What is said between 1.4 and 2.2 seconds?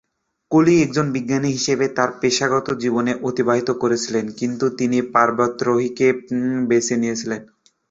হিসেবে তার